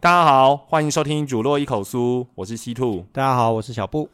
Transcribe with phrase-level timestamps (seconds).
[0.00, 3.04] 大家好，欢迎收听《煮落一口酥》，我是西兔。
[3.12, 4.08] 大家好，我是小布。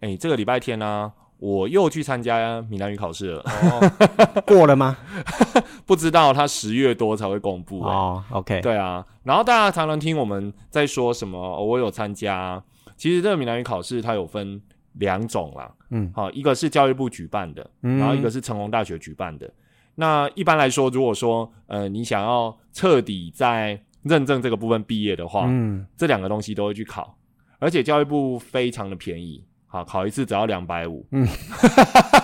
[0.00, 3.42] 哎，这个礼拜天呢，我又去参加闽南语考试了。
[3.44, 4.96] 哦，过了吗？
[5.84, 7.80] 不知道，他十月多才会公布。
[7.82, 8.60] 哦，OK。
[8.60, 12.62] 对啊，然后大家常常听我们在说什么，我有参加。
[12.96, 14.60] 其实这个闽南语考试它有分
[14.94, 15.70] 两种啦。
[15.90, 19.48] 嗯，好，一个是教育部举办的，然后一个是成功大学举办的。
[19.94, 27.16] 那一般来说，如果说呃你想要彻底在认证这个部分毕业的话，嗯，这两个东西都会去考，
[27.58, 31.06] 而且教育部非常的便宜，好，考一次只要两百五。
[31.12, 31.26] 嗯，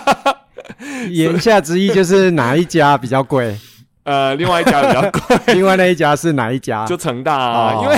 [1.11, 3.55] 言下之意就是哪一家比较贵？
[4.03, 6.85] 呃，另外一家比较贵， 另外那一家是哪一家？
[6.85, 7.95] 就成大啊，因为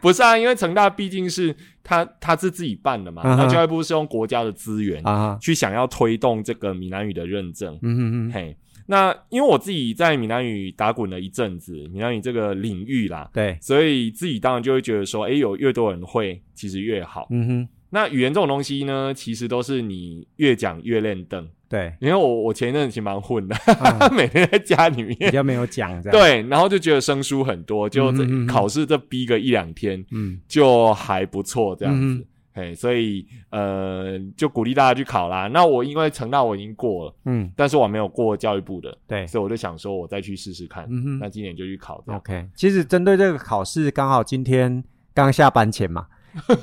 [0.00, 7.74] 不是啊，因为成大毕竟是他他是自己办的嘛，那教育部是用国家的资源啊去想要推动这个闽南语的认证。
[7.80, 8.56] 嗯嗯嗯，嘿。
[8.90, 17.26] 那因为我自己在闽南语打滚了一阵子，闽南语这个领域啦，对，所以自己当然就会觉得说，哎，有越多人会，其实越好。
[17.30, 17.68] 嗯哼。
[17.90, 21.48] 那语言这种东西呢，其实都是你越讲越练凳。
[21.68, 23.54] 对，因为我我前一阵子其实蛮混的，
[24.16, 28.10] 每天在家里面比较没有讲，对，然后就觉得生疏很多，就
[28.46, 32.26] 考试这逼个一两天，嗯，就还不错这样子。
[32.54, 35.46] 哎，所以呃，就鼓励大家去考啦。
[35.46, 40.84] 那我因为成大我已经过了，嗯，但是我没有过教育部的，对，所以我就想说，我再去试试看。
[40.90, 42.02] 嗯哼，那今年就去考。
[42.06, 44.82] OK，其实针对这个考试，刚好今天
[45.14, 46.06] 刚下班前嘛，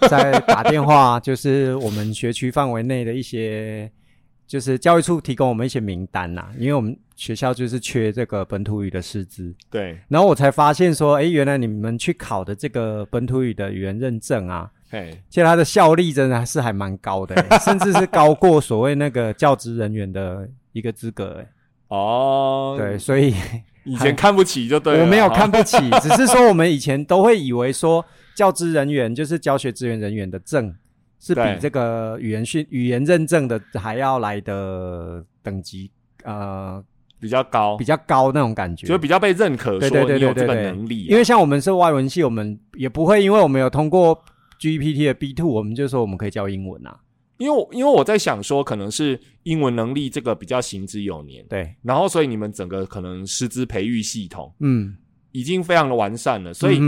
[0.09, 3.91] 在打电话，就是我们学区范围内的一些，
[4.47, 9.99] 就是教育处提供我们一些名单呐，因为我们学校就是缺这个本土语的师资，对。
[10.07, 14.69] 然后我才发现说，哎，原来你们去考的这个本土语的语言认证啊。
[14.87, 21.43] 嘿，其实它的效力真的是还蛮高的，甚至是高过所谓那个教职人员的一个资格。
[21.87, 23.33] 哦，对，所以
[23.83, 30.75] 以前看不起就对了，我没有看不起，只是说我们以前都会以为说教职人员就是教学资源人员的证
[31.19, 35.89] 是比这个语言训语言认证的还要来的等级
[36.23, 36.83] 呃
[37.19, 41.05] 比较高，比较高那种感觉，就比较被认可，说你有这个能力。
[41.05, 44.23] 因为像我们是外文系，我们也不会因为我们有通过。
[44.57, 46.97] GPT 的 B two，我们就说我们可以教英文啊，
[47.37, 54.95] 因为因为我在想说，可能是英文能力这个比较行之有年，对，然后所以你们整个可能师资培育系统，嗯，
[55.33, 56.79] 已经非常的完善了，所以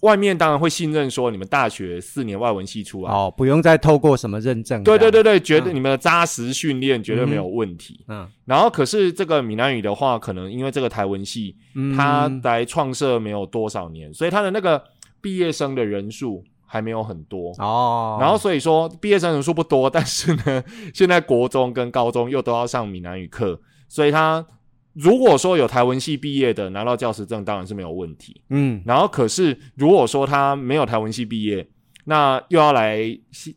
[0.00, 11.56] 外面当然会信任说你们大学四年外文系出来，哦，不用再透过什么认证，对对对对，觉得你们的扎实训练绝对没有问题，嗯，然后可是这个闽南语的话，可能因为这个台文系，
[11.96, 14.82] 它来创设没有多少年，所以它的那个
[15.20, 16.44] 毕业生的人数。
[16.72, 17.52] 还没有很多。
[17.58, 20.62] 哦，然后所以说毕业生人数不多，但是呢，
[20.94, 24.46] 现在国中跟高中又都要上闽南语课，所以他
[24.92, 28.40] 如果说有台文系毕业的拿到教师证，当然是没有问题。
[28.50, 31.66] 嗯，然后可是如果说他没有台文系毕业，
[32.04, 32.98] 那又要来
[33.30, 33.54] 现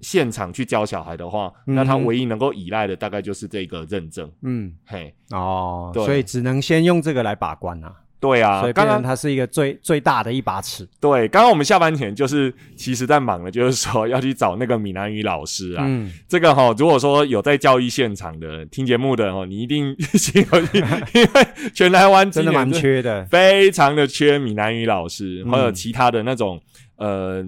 [0.00, 4.30] 现场去教小孩的话，那他唯一能够依赖的大概就是这个认证。
[4.42, 7.92] 嗯，嘿，哦，所以只能先用这个来把关啊。
[8.26, 10.88] 对啊，所以刚刚它是一个最最大的一把尺。
[11.00, 15.84] 对，刚刚我们下班前就是其实在忙的，就是说要去找那个闽南语老师啊。
[15.86, 26.60] 嗯，这个哈，如果说有在教育现场的听节目的哦，你一定心有 因为全台湾真的蛮缺的，非常的缺闽南语老师，还有其他的那种
[26.96, 27.44] 呃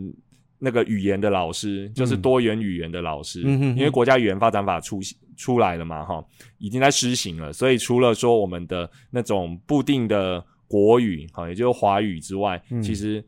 [0.60, 3.42] 那个语言的老师，就是多元语言的老师。
[3.44, 5.00] 嗯因为国家语言发展法出
[5.36, 6.24] 出来了嘛，哈，
[6.58, 10.44] 已经在施行了，所以除了说我们的那种固定的。
[10.68, 13.24] 国语哈，也就是华语之外，其实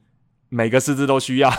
[0.50, 1.50] 每个师资都需要。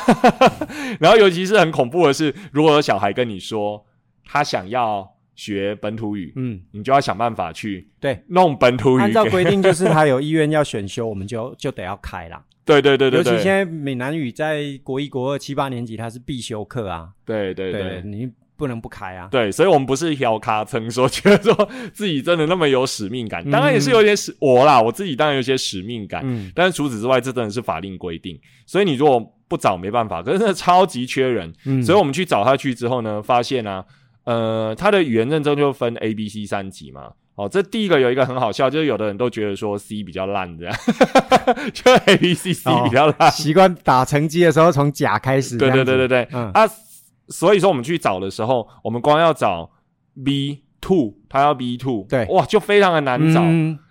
[1.01, 3.83] 然后，尤其是很恐怖的是，如果有小孩跟你说
[4.23, 9.01] 他想要学本土语，嗯，你就要想办法去对弄本土语。
[9.01, 12.45] 按照规定，就是他有意愿要选修，我们就就得要开了。
[12.63, 17.09] 对对对对，尤其现在闽南语在国一、国二、七八年级，它是必修课啊。
[17.25, 18.29] 对对对，你。
[18.61, 19.27] 不能不开啊！
[19.31, 26.21] 对，所以我们不是小咖称说觉得说自己真的那么有使命感，当然也是有点使我啦，我自己当然有些使命感。
[26.23, 30.21] 嗯，但是除此之外，这真的是法令规定，所以你如果不找没办法。
[30.21, 31.51] 可是真的超级缺人，
[31.83, 33.83] 所以我们去找他去之后呢，发现呢，
[34.25, 37.13] 呃，他的语言认证就分 A、B、C 三级嘛。
[37.33, 40.75] 哦，这第一个有一个很好笑，就是有的人都觉得说 C 比较烂这样，
[41.73, 45.57] 就 A、B、C、C 比较烂，习惯打成绩的时候从甲开始。
[45.57, 46.69] 对对对对对，嗯啊。
[47.31, 49.69] 所以说，我们去找的时候，我们光要找
[50.23, 53.41] B two，他要 B two，对，哇，就非常的难找。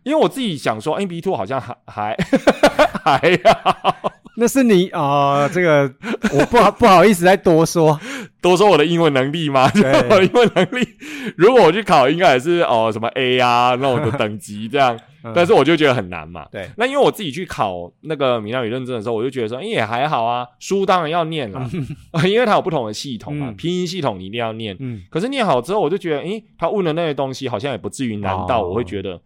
[0.04, 2.16] 因为我自己想说，A B two 好像还 还
[3.04, 3.96] 还要，
[4.36, 5.92] 那是你啊，这个
[6.32, 7.98] 我不好不好意思再多说，
[8.40, 9.70] 多说我的英文能力吗？
[9.74, 10.86] 我的英文能力，
[11.36, 14.98] 如果我去考，应该也是哦什么 A 啊那种的等级这样，
[15.34, 16.46] 但是我就觉得很难嘛。
[16.50, 21.68] 对，那因为我自己去考那个闽南语认证的时候，我就觉得说，哎也还好啊，书当然要念了，
[22.28, 24.76] 因为它有不同的系统嘛，拼音系统你一定要念。
[24.80, 29.20] 嗯，可是念好之后，我就觉得，哎，他问的那些东西好像也不至于难到我会觉得。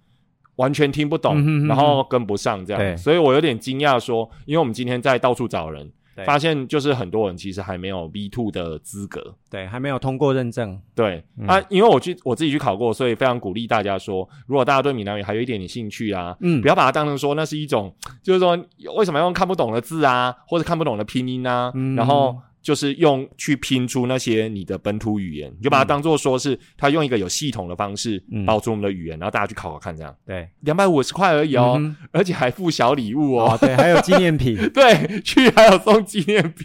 [0.56, 3.98] 完全听不懂，然后跟不上这样，所以我有点惊讶。
[3.98, 5.90] 说，因为我们今天在到处找人，
[6.24, 10.80] 发现就是很多人其实还没有 B two 的资格，对，还没有通过认证。
[10.94, 18.56] 对啊，因为我去我自己去考过，所以非常鼓励大家说，如果大家对闽南语还有一点点兴趣啊，嗯，不要把它当成说那是一种，就是说
[18.94, 22.36] 为什么要用看不懂的字啊，或者看不懂的拼音啊，然后。
[22.64, 30.16] 就是用去拼出那些你的本土语言，你就把它当做说是他用一个有系统的方式保存我们的语言，然后大家去考考看，这样。
[30.24, 31.78] 对，两百五十块而已哦，
[32.10, 36.64] 而且还附小礼物哦，对，还有纪念品， 对，去还有送纪念品，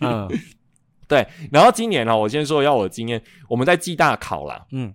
[1.05, 1.27] 对。
[1.51, 4.93] 然后今年呢，我先说要我的经验，我们在暨大考啦，嗯，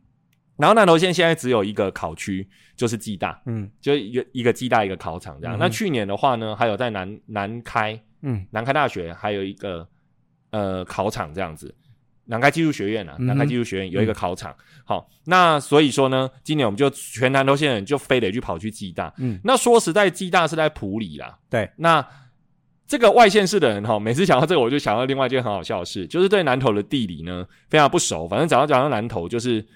[0.56, 5.58] 然后南投县现在只有一个考区，就是暨大，嗯，就一个一个暨大一个考场这样。
[5.58, 9.86] 那去年的话呢，还有在南南开，嗯，南开大学还有一个。
[10.54, 11.74] 呃，考场这样子，
[12.26, 14.54] 南开技术学院啊，南开技术学院有一个考场。
[14.84, 19.12] 好，那所以说呢，今年我们就全南投县人就非得去跑去暨大。
[19.18, 21.36] 嗯，那说实在，暨大是在普里啦。
[21.50, 22.06] 对，那
[22.86, 28.28] 这个外县市的人哈，每次讲到这个，我就想到另外一件很好笑的事，就是对南投的地理呢非常不熟。
[28.28, 29.66] 反正讲到讲到南投，就是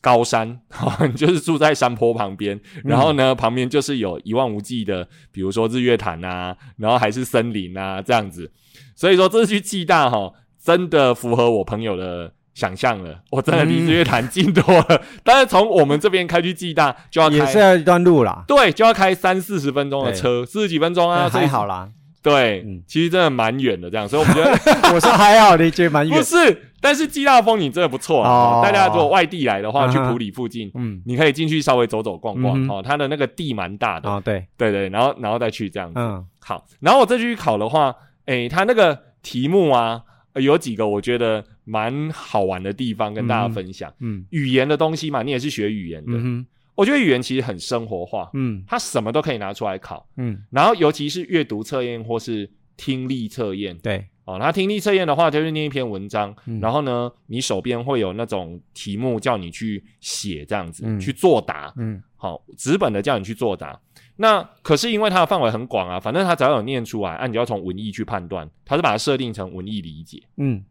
[0.00, 0.60] 高山，
[1.16, 8.50] 就是住在山坡旁边，然后呢，旁边就是有一望无际的，比如说日月潭啊，然后还是森林啊这样子。
[8.96, 10.32] 所以说这次去暨大哈，
[10.62, 13.20] 真的符合我朋友的想象了。
[13.30, 18.44] 我真的离日月潭近多了，但是从我们这边开去暨大就要也是要一段路啦。
[18.46, 21.88] 对，就要开三四十分钟的车，四十几分钟啊，还好啦。
[22.22, 24.50] 对，其实真的蛮远的这样，所以我们觉得
[24.94, 26.16] 我说还好，你觉得蛮远。
[26.16, 28.60] 不是，但是暨大风景真的不错啊。
[28.62, 32.82] 大家如果外地来的话，去普里附近，嗯，你可以进去稍微走走逛逛哦。
[32.82, 35.94] 它的那个地蛮大的啊，对对对，然后然后再去这样子。
[35.98, 37.94] 嗯，好，然后我再去考的话。
[38.26, 40.02] 诶，他那个题目啊，
[40.36, 43.92] 有几个我觉得蛮好玩的地方，跟大家分享。
[44.00, 46.12] 嗯，语言的东西嘛，你也是学语言的。
[46.14, 48.30] 嗯，我觉得语言其实很生活化。
[48.32, 50.06] 嗯，它什么都可以拿出来考。
[50.16, 53.76] 嗯，然后尤其是阅读测验或是听力测验。
[53.76, 61.72] 对，哦，那听力测验的话，就是念一篇文章，然后呢，你手边会有那种题目叫你去写，这样子去作答。
[61.76, 63.78] 嗯，好，纸本的叫你去作答。
[64.16, 70.64] 那可是因为它的范围很广啊，反正它只要有念出来，啊，你就要从文意去判断，它是把它设定成文意理解，嗯，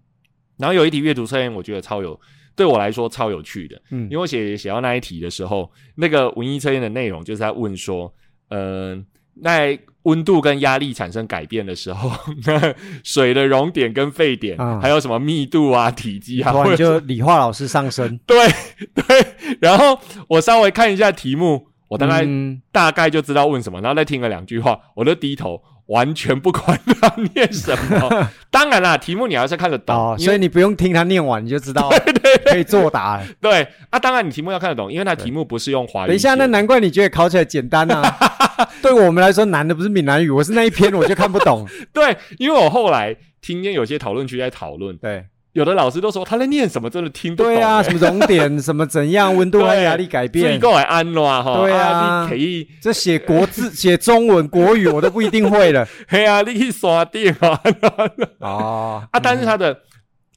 [0.57, 2.19] 然后有一题阅读测验，我觉得超有，
[2.55, 8.11] 对我来说超有趣的，嗯，因为我写写到那一题的时候，那个文艺测验的内容就是在问说，
[8.47, 9.05] 嗯，
[9.41, 12.11] 在温度跟压力产生改变的时候，
[12.45, 18.37] 那水的熔点跟沸点，还有什么密度啊、体积啊，或者就理化老师上身， 对
[18.93, 19.97] 对，然后
[20.27, 21.67] 我稍微看一下题目。
[21.89, 22.27] 我大概
[22.71, 28.29] 大概就知道问什么，然后再听了两句话，我就低头，完全不管他念什么。
[28.49, 31.89] 当然啦，题目你还是看得懂，所以你不用听他念完，你就知道
[32.45, 33.21] 可以作答。
[33.41, 36.07] 对啊，当然你题目要看得懂，因为他题目不是用华语。
[36.07, 38.69] 等一下，那难怪你觉得考起来简单啊？
[38.81, 41.67] 对我们来说难的不是闽南语，我是那一篇我就看不懂。
[41.91, 44.95] 对，因为我后来听见有些讨论区在讨论。
[44.97, 45.25] 对。
[45.53, 47.51] 有的老师都说他在念什么，真的听不懂。
[47.53, 51.61] 对啊，什么熔点， 什么怎样，温度和压力改变，所以过来安暖哈。
[51.61, 52.67] 对啊，可以。
[52.81, 55.87] 这写国字、写中文、国语，我都不一定会了。
[56.09, 57.61] 嘿啊，你去刷电啊。
[58.41, 59.79] 哦啊，但是他的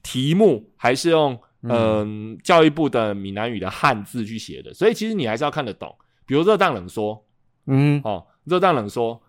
[0.03, 5.93] 题目还是用嗯教育部的闽南语的汉字去写的，所以其实你还是要看得懂。
[6.27, 7.25] 比如热胀冷缩，
[7.65, 9.19] 嗯，哦，热胀冷缩，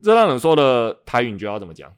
[0.00, 1.92] 热胀冷缩的台语你就要怎么讲？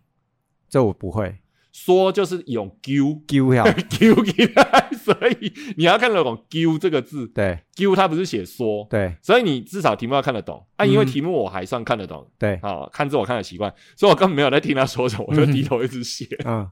[0.68, 1.34] 这我不会。
[1.72, 7.26] 说就是用揪揪呀 揪起来，所以你要看得懂揪这个字。
[7.28, 8.86] 对，揪它不是写说。
[8.90, 10.64] 对，所以你至少题目要看得懂。
[10.76, 12.28] 啊，因为题目我还算看得懂。
[12.38, 16.26] 对，啊，看字我看的习惯，所以我根本没有在听他说什么，我就低头一直写。
[16.44, 16.68] 嗯，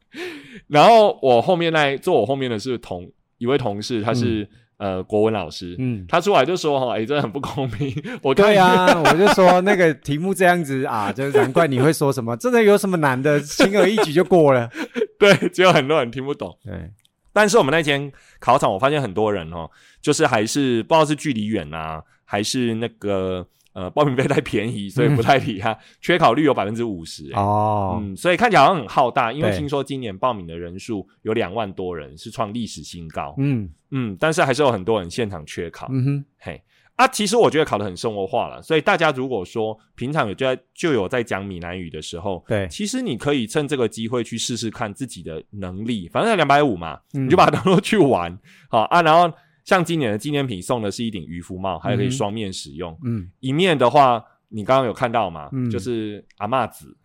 [0.68, 4.48] 然后我后面那坐我后面的是同一位同事，他是。
[4.78, 7.94] 呃，国文老师，嗯，他出来就说哈，哎，真的很不公平。
[8.22, 14.70] 我对呀，我就说那个题目这样子啊，就难怪你会说什么，真的有什么难的，轻而易举就过了。
[15.18, 16.56] 对，只有很多人听不懂。
[16.64, 16.90] 对，
[17.32, 19.70] 但是我们那天考场，我发现很多人哦，
[20.02, 23.46] 就是还是不知道是距离远啊，还是那个。
[23.76, 25.78] 呃，报名费太便宜，所以不太理他。
[26.00, 33.34] 缺考率有百分之五十哦，嗯，所以看起来好像很浩大，因为听说今年报名的人数有两万多人，是创历史新高。
[33.36, 35.88] 嗯嗯，但是还是有很多人现场缺考。
[35.90, 36.62] 嗯哼，嘿
[36.94, 48.38] 啊，其实我觉得考的很生活化了，所以大家如果说平常有在就有在讲闽南语的时候，对，其实你可以趁这个机会去试试看自己的能力，反正两百五嘛，你就把它当做去玩，
[48.70, 49.02] 好啊。
[49.02, 49.30] 然后
[49.66, 56.96] 像今年的纪念品送的是一顶渔夫帽，还可以双面使用，嗯，一面的话你刚刚有看到嘛，就是阿嬷子，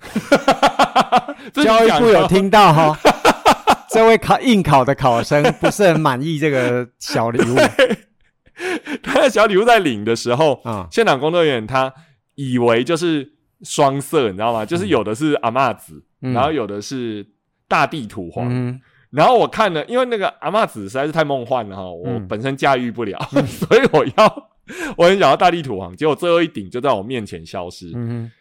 [1.62, 2.98] 教育部有听到哈，
[3.90, 7.56] 这位考应考的考生不是很满意这个小礼物。
[9.02, 11.92] 他的小礼物在领的时候，啊，现场工作人员他
[12.36, 13.28] 以为就是
[13.64, 14.64] 双色，你知道吗？
[14.64, 17.26] 就是有的是阿嬷子，然后有的是
[17.68, 18.80] 大地土黄。
[19.12, 24.50] 然后我看了，因为那个阿嬷子实在是太梦幻了哈，我本身驾驭不了， 所以我要
[24.98, 27.92] 我很想要大地土黄，结果最后一顶就在我面前消失。
[27.94, 28.32] 嗯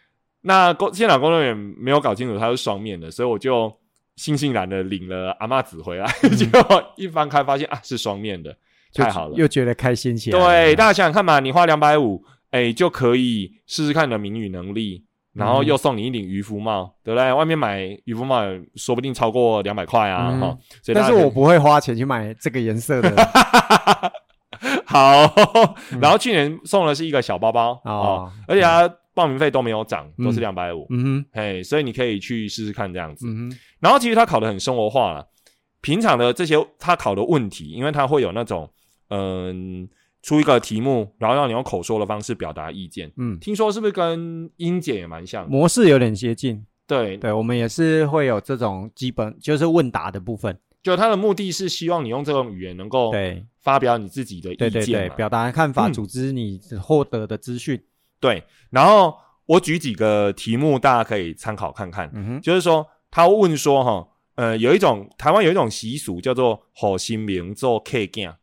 [0.43, 3.67] 那工现场工作人员没有搞清楚它是双面的，所以我就
[4.17, 8.55] 悻悻然的领了阿嬷子回来， 结果一翻开发现啊是双面的。
[8.93, 10.39] 太好了，又觉得开心起来。
[10.39, 17.31] 对，大家想想看嘛，你花两百五，哎，就可以试试看你的谜语能力，然后又送你一顶渔夫帽，对不对？
[17.31, 18.41] 外面买渔夫帽
[18.75, 20.57] 说不定超过两百块啊，哈。
[20.93, 23.15] 但是我不会花钱去买这个颜色的。
[24.85, 25.33] 好，
[26.01, 30.85] 然后去年送的是一个小包包啊，而且它报名费都没有涨，都是两百五。
[30.89, 33.25] 嗯哼，嘿，所以你可以去试试看这样子。
[33.27, 35.25] 嗯哼，然后其实它考的很生活化了，
[35.81, 38.69] 平常的这些他考的问题，因为他会有那种。
[39.13, 39.89] 嗯，
[40.21, 43.11] 出一个题目，然后让你用口说的方式表达意见。
[43.17, 45.49] 嗯，听说是不是跟英检也蛮像？
[45.49, 46.65] 模式有点接近。
[46.85, 50.57] 对，对，我们也是会有这种基本，就是问答的部分。
[50.83, 57.79] 就他的目的是希望你用这种语言能够对发表你自己的意见，表达看法，组织你获得的资讯。
[58.19, 62.11] 对，然后我举几个题目，大家可以参考看看。
[62.13, 68.33] 嗯哼，就是说他问说哈，呃，有一种台湾有一种习俗叫做“好心名做 K 镜”。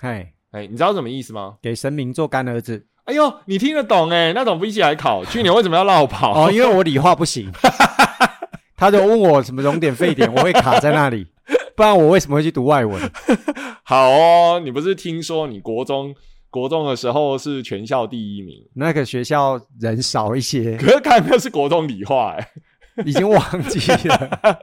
[0.00, 1.56] 哎哎，你知道什么意思吗？
[1.60, 2.86] 给神明做干儿子。
[3.04, 4.32] 哎呦，你听得懂哎？
[4.32, 5.24] 那种不一起来考？
[5.26, 6.46] 去年为什么要绕跑？
[6.46, 7.50] 哦，因为我理化不行。
[8.76, 11.26] 他就问我什么熔点沸点，我会卡在那里。
[11.74, 13.00] 不然我为什么会去读外文？
[13.82, 16.14] 好哦，你不是听说你国中
[16.50, 18.56] 国中的时候是全校第一名？
[18.74, 20.76] 那个学校人少一些。
[20.76, 22.48] 可是看那是国中理化，哎，
[23.06, 24.60] 已经忘记了。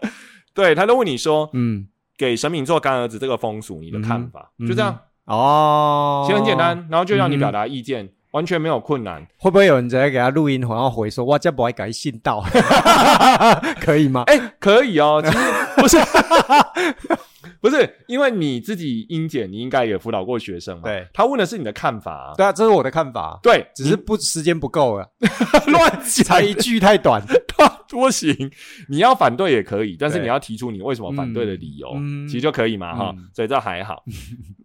[0.53, 4.97] 对他都问你说，嗯，给神明做干儿子这个风俗，你的看法就这样。
[5.29, 9.25] 哦，其实很简单，然后就让你表达意见，完全没有困难。
[9.37, 12.43] 会不会有人直接给他录音，然后回说：“哇，这不会改信道，
[13.79, 15.21] 可以吗？”哎，可以哦。
[15.25, 15.37] 其实
[15.77, 15.97] 不是，
[17.61, 20.83] 不是，因为你自己英检，你应该也辅导过学生嘛。
[20.83, 22.33] 对，他问的是你的看法。
[22.35, 23.39] 对啊，这是我的看法。
[23.43, 25.07] 对，只是不时间不够了，
[25.67, 27.21] 乱才一句太短。
[27.87, 28.31] 多行，
[28.87, 31.89] 你要反对也可以，但是你要提出你为什么反对的理由，
[32.27, 34.03] 其实就可以嘛，哈，所以这还好。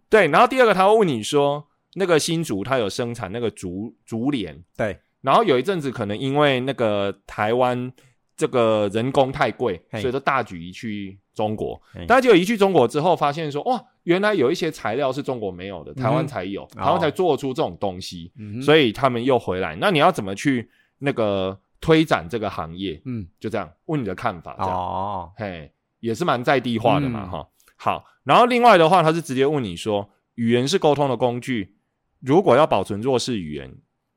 [0.09, 7.91] 对，然后第二个他会问你说，那个新竹他有生产那个竹竹帘，对，然后有一阵子可能因为那个台湾
[8.37, 18.31] 这个人工太贵，所以说大举移去中国，大家就移去中国之后发现说，哇，原来有一些材料是中国没有的，台湾才有，台湾才做出这种东西，
[18.61, 19.75] 所以他们又回来。
[19.75, 20.69] 那你要怎么去
[20.99, 21.59] 那个？
[21.81, 27.47] 推展这个行业，嗯，就这样问你的看法，这样哦，嘿，也是蛮在地化的嘛，哈。
[27.75, 31.75] 好，然后另外的话，他是直接问你说，语言是沟通的工具，
[32.19, 33.73] 如果要保存弱势语言，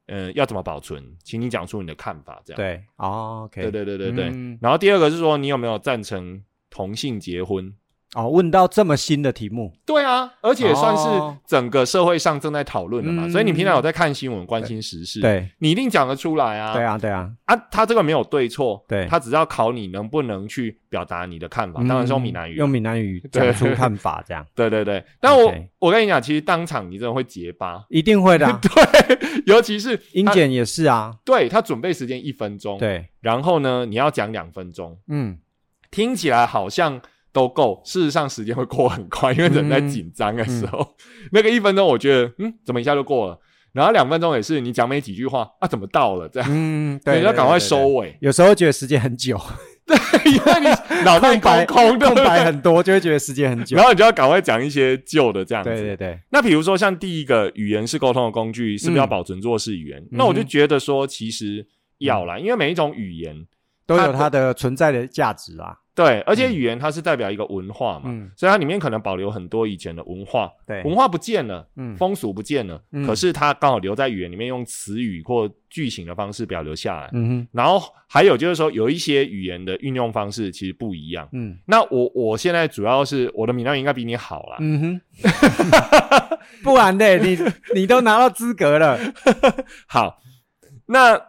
[0.07, 1.17] 呃，要怎么保存？
[1.23, 4.59] 请你讲出你的看法，这样对，OK，对对对对对。
[4.61, 7.73] 然后第二个是说，你有没有赞成同性结婚？
[8.15, 11.07] 哦，问到这么新的题目，对啊，而且算是
[11.47, 16.73] 整个社会上正在讨论的嘛，所以你平常有在看新闻、关心时事，对，你一定讲得出来啊。
[16.73, 24.43] 对啊，对啊，啊，他这个没有对错，对，他只要考你能不能去表达你的看法，当然是用闽南语，用闽南语讲出看法，这样。
[24.57, 28.47] 对对对，但我我跟你讲，其实当场你真的会结巴，一定会的。
[28.63, 35.37] 对，尤其是英检也是啊，对他准备时间一分钟，对，然后呢，你要讲两分钟，嗯，
[35.91, 36.99] 听起来好像。
[37.39, 40.97] 都够，事实上时间会过很快，因为人在紧张的时候，
[41.31, 43.39] 那个一分钟我觉得，嗯，怎么一下就过了？
[43.73, 46.29] 然后两分钟也是，你讲没几句话啊，怎么到了？
[46.29, 48.17] 这样，嗯， 对，要赶快收尾。
[48.21, 49.41] 有时候觉得时间很久，
[49.87, 49.97] 对，
[50.33, 53.77] 因为你脑袋空空，空白很多，就会觉得时间很久。
[53.77, 55.71] 然后你就要赶快讲一些旧的这样子。
[55.71, 56.19] 对对对。
[56.31, 60.03] 那比如说像第一个语言是沟通的工具，是不是要保存弱势语言？
[60.11, 61.65] 那我就觉得说，其实
[61.99, 63.47] 要啦，因为每一种语言
[63.87, 65.77] 都有它的存在的价值啊。
[65.99, 70.49] 对，而且语言它是代表一个文化嘛，所以它里面可能保留很多以前的文化。
[70.65, 77.11] 对，文化不见了，嗯，风俗不见了，可是它刚好留在语言里面，用词语或句型的方式表留下来。
[77.51, 81.29] 然后还有就是说，有一些语言的运用方式其实不一样。
[81.33, 81.59] 嗯。
[81.67, 84.59] 那我我现在主要是我的闽南语应该比你好啦。
[84.61, 85.01] 嗯哼。
[86.63, 87.37] 不然的，你
[87.75, 88.97] 你都拿到资格了。
[89.89, 90.21] 好，
[90.87, 91.21] 那。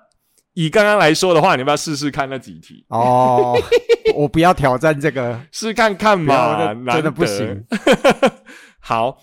[0.59, 2.83] 以刚刚来说的话，你要不要试试看那几题？
[2.89, 3.57] 哦，
[4.13, 7.63] 我不要挑战这个， 试看看嘛，真的不行。
[8.81, 9.17] 好，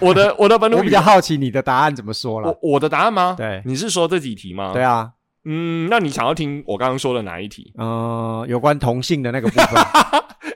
[0.00, 2.48] 我的 我的本土，我比较好奇你的答案怎么说了。
[2.48, 3.34] 我我的答案吗？
[3.38, 4.74] 对，你是说这几题吗？
[4.74, 5.12] 对啊，
[5.46, 7.72] 嗯，那你想要听我刚刚说的哪一题？
[7.78, 9.82] 嗯，有关同性的那个部分。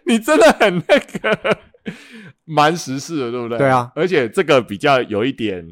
[0.04, 1.56] 你真的很那个，
[2.44, 3.56] 蛮时事的，对不对？
[3.56, 5.64] 对啊，而且这个比较有一点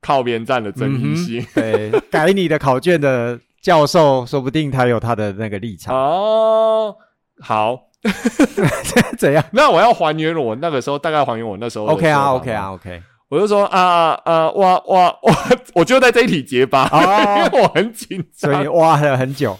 [0.00, 1.46] 靠边站的争议性。
[1.54, 3.38] 对，改你的考卷的。
[3.62, 6.94] 教授说不定他有他的那个立场哦。
[7.40, 7.78] 好，
[9.16, 9.42] 怎样？
[9.52, 11.86] 那我要还原我那个时候，大概还原我那时候。
[11.86, 13.02] OK 啊，OK 啊，OK。
[13.28, 15.34] 我就说啊啊，挖挖挖，
[15.74, 16.86] 我就在这一题结巴，
[17.38, 19.58] 因为我很紧张，所以挖了很久。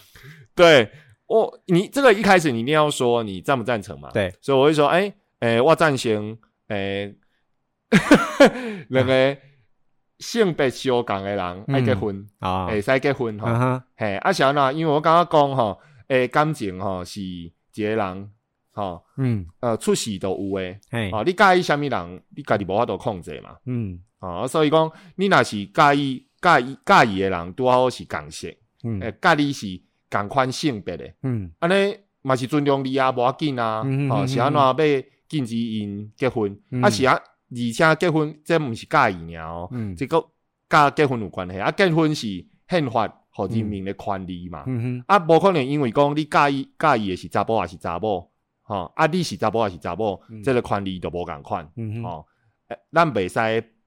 [0.54, 0.90] 对，
[1.26, 4.10] 我你这个一开始你一定要说你赞不赞成嘛？
[4.12, 6.36] 对，所以我会说，哎哎，我赞成，
[6.68, 7.10] 哎，
[8.90, 9.36] 那个。
[10.22, 12.24] 性别相共诶人爱结婚，
[12.68, 13.82] 会使结婚吼。
[13.96, 14.76] 嘿，啊是安怎？
[14.78, 18.30] 因为我感觉讲吼，诶，感情吼是一个人
[18.70, 20.78] 吼，嗯，呃，出事都有诶。
[20.90, 23.56] 嘿，啊，你介意虾米人，你家己无法度控制嘛。
[23.66, 29.66] 嗯，啊，所以讲你若是介意介意介意诶人，拄好是共性，嗯，诶，介意是
[30.08, 34.72] 共款性别诶，嗯，安尼嘛是尊重你啊，无要紧啊，哦，是安怎要
[35.28, 37.18] 禁止因结婚，啊是啊。
[37.54, 40.24] 而且结婚这毋是介意尔哦，这个
[40.68, 41.70] 甲结婚有关系啊。
[41.70, 44.64] 结婚是宪法和人民的权利嘛。
[45.06, 48.30] 啊，无可能因为讲你介意介意的是查甫还是查某，
[48.62, 51.64] 吼啊，你是查甫还是查某，这个权利就无共款。
[52.02, 52.26] 吼，
[52.90, 53.38] 咱袂使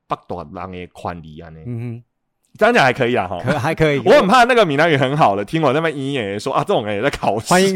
[0.07, 2.03] 剥夺人的权利安尼。
[2.57, 3.99] 这样讲还可以啊，哈，可还可以。
[4.05, 7.47] 我很怕那个闽南语很好的，听我那边咿咿说啊，这种人也在考试。
[7.47, 7.75] 欢迎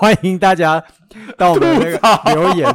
[0.00, 0.82] 欢迎大家
[1.36, 2.74] 到我们那个留言。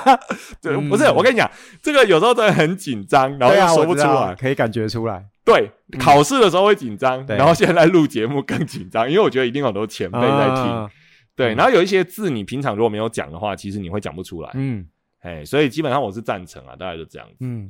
[0.60, 1.50] 对，不是我跟你讲，
[1.82, 5.24] 这个有时候真的很紧张，然后又说不出来，可以感觉出来。
[5.44, 10.90] 对，考试的时候会紧张，然后现在录节目更紧张，因为我觉得一定有很多前辈在听。
[11.34, 14.50] 对，然后有一些字你平常如果没有讲的话，其实你会讲不出来。
[14.54, 14.86] 嗯。
[15.20, 17.36] 哎，所以基本上我是赞成啊，大概就这样子。
[17.40, 17.68] 嗯，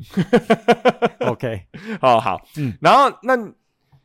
[1.27, 1.63] OK，
[2.01, 2.41] 好好。
[2.57, 3.37] 嗯，然后那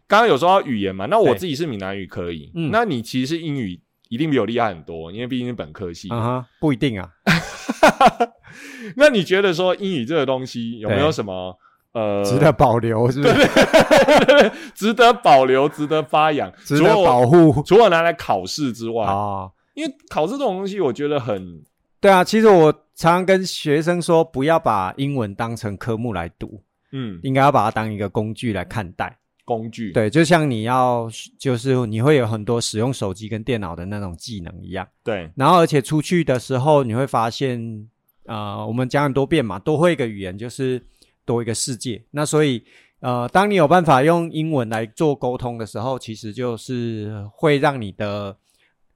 [0.08, 3.80] 刚刚有说到语言嘛，那我自己是闽南语可以，嗯，那你其实英语
[4.10, 6.10] 一定比我厉害很多，因为毕竟是本科系。
[6.10, 7.10] 啊哈，不一定啊。
[8.96, 11.58] 那你觉得说英语这个东西有没有什么
[11.94, 13.10] 呃值得保留？
[13.12, 14.52] 是不是？
[14.74, 17.62] 值得保留，值得发扬，值得保护？
[17.66, 21.64] 除了拿来考试之外啊，因为考试这种东西，我觉得很。
[22.00, 29.18] 对啊，其实我常常跟学生说，不要把英文当成科目来读，嗯，应该要把它当一个工具来看待。
[29.44, 34.88] 工具，对，就像你要，就是你会有很多使用手机跟电脑的那种技能一样。
[35.04, 37.88] 对，然后而且出去的时候，你会发现，
[38.26, 40.84] 呃，我们讲很多遍嘛，多会一个语言就是
[41.26, 42.04] 多一个世界。
[42.10, 42.64] 那所以，
[43.02, 48.36] 呃，当你有办法用英文来做沟通的时候，其实就是会让你的，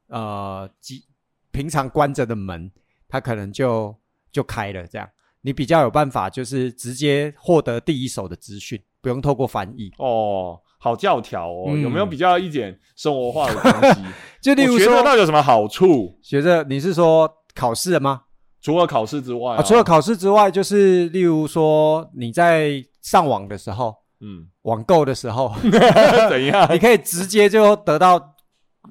[0.08, 1.04] 呃，几
[1.52, 2.72] 平常关着的门。
[3.10, 3.93] 他可能就
[4.32, 5.10] 就开了，这样
[5.41, 10.58] 你比较有办法，就是直接获得第一手的资讯，不用透过翻译哦。
[10.82, 14.02] 好教条哦，有没有比较一点生活化的东西？
[14.41, 16.17] 就例如说，到底有什么好处？
[16.22, 18.22] 学着你是说考试吗？
[18.62, 25.54] 除了考试之外啊，除了考试之外，就是例如说你在上网的时候，嗯，网购的时候
[26.30, 26.67] 怎样？
[26.74, 28.36] 你可以直接就得到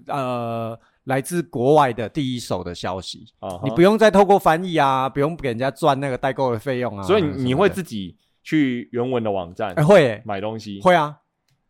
[0.08, 0.78] 呃。
[1.08, 3.24] 来自国外的第一手的消息，
[3.64, 7.02] 你不用再透过翻译啊，不用给人家赚那个代购的费用啊。
[7.02, 11.16] 所以你会自己去原文的网站会买东西，会啊，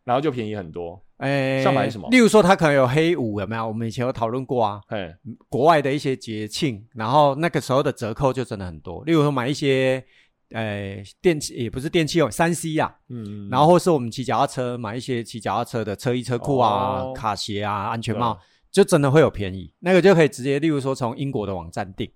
[0.03, 1.01] 然后就便宜很多。
[1.19, 2.09] 哎，像买什么？
[2.09, 3.65] 例如说，他可能有黑五，有没有？
[3.65, 4.81] 我们以前有讨论过啊。
[4.87, 5.15] 哎，
[5.47, 9.03] 国外的一些节庆，然后那个时候的折扣就真的很多。
[9.05, 10.03] 例如说，买一些
[10.51, 18.37] 呃电器，也不是电器哦，三 C 啊，嗯，然后或是我们骑脚踏车买一些骑脚踏车的车衣车裤啊、卡鞋啊、安全帽。
[18.71, 22.09] 就真的会有便宜，那个就可以直接，例如说从英国的网站订。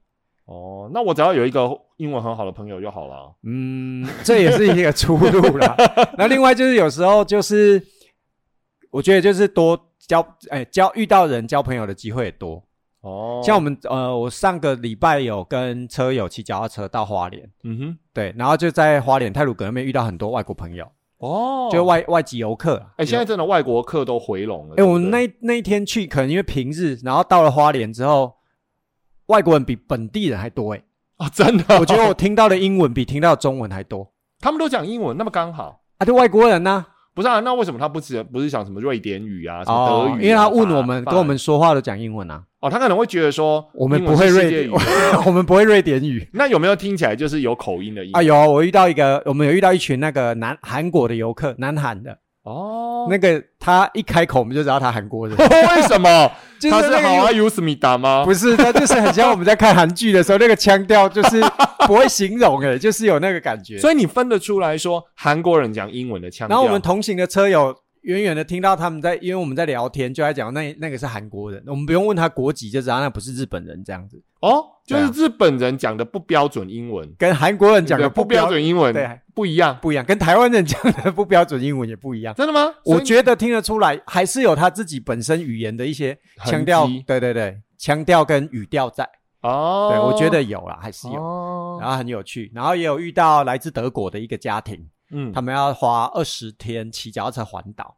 [0.46, 3.34] 哦，那我只要有一个英文很好的朋友就好了。
[3.44, 5.76] 嗯，这也是一个出路啦。
[6.18, 7.82] 那另外就是有时候就是，
[8.92, 12.62] 我觉得就是多交，哎，交遇到人交朋友的机会也多。
[13.00, 17.50] 哦，像我们呃，我上个礼拜有跟车友骑脚踏车到花莲。
[17.63, 20.86] 嗯哼，对，然后就在花莲泰鲁阁那边遇到很多外国朋友。
[21.24, 24.76] 哦，就外外籍游客，哎，现在真的外国客都回笼了。
[24.78, 28.34] 哎，我们那那一天去，可能因为平日，然后到了花莲之后，
[29.28, 30.84] 外国人比本地人还多哎。
[31.18, 34.12] 哦，真的，我觉得我听到的英文比听到中文还多。
[34.40, 36.86] 他们都讲英文，那么刚好啊，就外国人呢？
[37.13, 40.23] 不是啊，那为什么他不是不是讲什么瑞典语啊，什么德语？
[40.23, 42.41] 因为他问我们，跟我们说话都讲英文啊。
[42.60, 44.71] 哦，他可能会觉得说我们不会瑞典语，
[45.26, 46.28] 我们不会瑞典语。
[46.34, 48.23] 那有没有听起来就是有口音的音啊？
[48.23, 52.17] 有，我遇到一个，我们有遇到一群那个南韩国的游客，南韩的。
[52.43, 56.32] 哦，那个他一开口我们就知道他韩国人， 为什么？
[56.69, 58.23] 他是好啊，有思密达吗？
[58.26, 61.41] 不是，他就是很像我们在看韩剧的时候那个腔调，就是
[61.88, 63.78] 不会形容诶， 就是有那个感觉。
[63.78, 66.56] 所以你分得出来说韩国人讲英文的腔调。
[66.56, 67.76] 然后我们同行的车友。
[68.04, 74.22] 远远的听到他们在，因为我们在聊天，就在讲那那个是韩国人，我们不用问他国籍就知道那不是日本人这样子。
[74.42, 82.36] 哦，就是日本人讲的不标准英文，跟韩国人讲的不标准英文对不一样，不一样，跟台湾人讲的不标准英文也不一样。
[82.36, 82.74] 真的吗？
[82.84, 86.86] 我觉得听得出来，还是有他自己本身语言的一些腔调。
[87.08, 89.08] 对对对，腔调跟语调在。
[89.44, 94.86] 哦，对我觉得有啦，还是有，然后很有趣，然后也有遇到来自德国的一个家庭。
[95.13, 97.95] 嗯，他们要花二十天骑脚踏车环岛，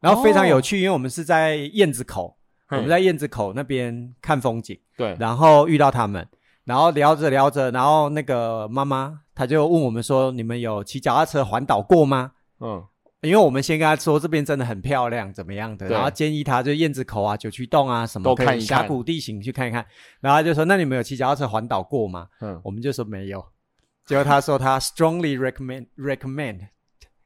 [0.00, 2.36] 然后非常有趣，因为我们是在燕子口，
[2.70, 6.26] 我们在燕子口那边看风景，对，然后遇到他们，
[6.64, 12.82] 然后聊着聊着，然后那个妈妈她就问我们说：“你们有骑脚踏车环岛过吗？”嗯，
[13.22, 19.84] 因为我们先跟他说这边真的很漂亮，怎么样的，然后建议他就燕子口啊、九曲洞啊什么都看峡谷地形去看一看，
[20.20, 23.44] 然后就说：“那你们有骑脚踏车环岛过吗？”嗯，我们就说没有。
[24.06, 26.60] 结果他说他 strongly recommend recommend，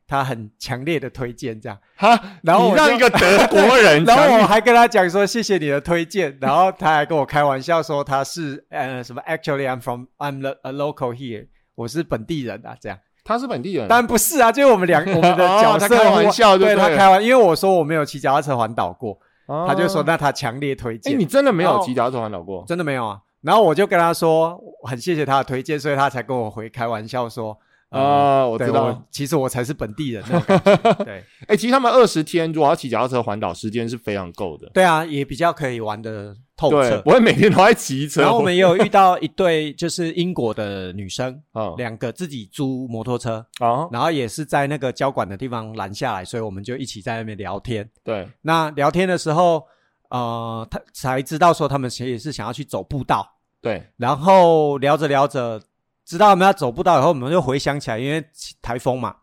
[0.07, 1.79] 他很强烈的推荐这样。
[1.97, 19.19] 哈，然后让一个德国人， 然后我还跟他讲说谢谢你的推荐，然后他还跟我开玩笑说他是呃什么 actually I'm from I'm a local here，我是本地人啊这样，他是本地人，但不是啊，就是我们两 我们的角色开玩笑，对他开玩，因为我说我没有骑脚踏车环岛过，
[19.67, 23.19] 他就说那他强烈推荐，哎，你真的没有骑脚踏车环岛过，真的没有啊。
[23.41, 27.57] 然后我就跟他说，很谢谢他的推荐，所以他才跟我回开玩笑说，
[27.91, 30.25] 啊，我知道，其实我才是本地人。
[31.07, 34.69] 对，哎，其实他们二十天如果要骑脚踏车环岛，时间是非常够的。
[34.75, 38.23] 对啊，也比较可以玩的透彻，不会每天都在骑车。
[38.23, 41.41] 然后我们也有遇到一对就是英国的女生，
[41.79, 43.47] 两个自己租摩托车，
[43.93, 47.89] 然后也是在那个交管的地方拦下来，所以我们就一起在那边聊天。
[48.03, 49.63] 对，那聊天的时候。
[50.11, 53.87] 呃，他才知道说他们其实也是想要去走步道，对。
[53.97, 55.63] 然后聊着聊着，
[56.05, 58.25] 知道我们要走步道以后，我们就回想起来，因为
[58.63, 59.15] 台风嘛，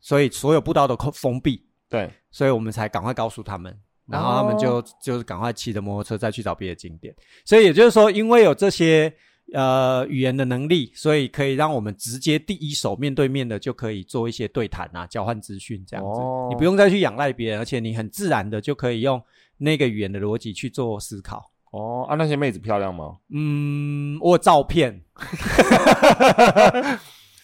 [0.00, 2.12] 所以所有步道都封闭，对。
[2.30, 3.74] 所以我们才赶快告诉他们，
[4.06, 7.14] 然后他们就就是赶快骑着摩托车再去找别的景点。
[7.44, 9.10] 所以也就是说，因为有这些
[9.54, 16.20] 呃语言的能力，所以可以让我们直接第一手面对面的就可以做一些对谈啊，交换资讯这样子。
[16.50, 19.22] 你不用再去仰赖别人，而且你很自然的就可以用。
[19.62, 21.50] 那个语言的逻辑去做思考。
[21.72, 23.16] 哦啊，那些妹子漂亮吗？
[23.32, 25.02] 嗯，我照片。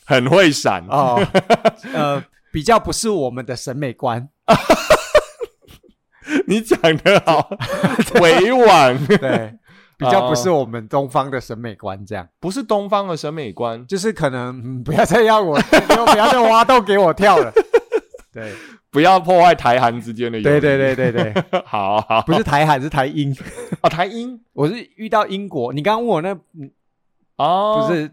[0.04, 0.84] 很会闪。
[0.88, 1.18] 哦，
[1.94, 4.28] 呃，比较不是我们的审美观。
[6.46, 7.48] 你讲的好
[8.20, 9.54] 委婉， 对，
[9.96, 12.28] 比较不是我们东方的审美观，这样。
[12.38, 17.50] 不是东方的审美观，就是可能不要再要我，不要再挖洞给我跳了，
[18.32, 18.52] 对。
[18.90, 20.44] 不要破坏台韩之间的友谊。
[20.44, 23.36] 对对对对对， 好好，不是台韩是台英。
[23.80, 25.72] 啊， 台英，我是遇到英国。
[25.72, 26.36] 你刚刚问我那，
[27.36, 28.08] 哦，不是，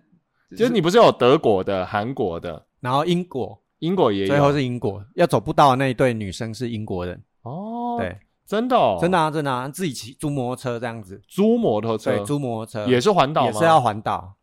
[0.56, 7.24] 就是你不是有德国的、韩国的，然后英国，英国也有，最后是英国要走不到的那一对女生是英国人。
[7.44, 8.98] 哦，对，真的，哦？
[9.00, 12.86] 真的啊，真的啊，自己骑租摩托车这样子，租摩托车，租摩托车。
[12.92, 14.36] 也是环岛，也是要环岛。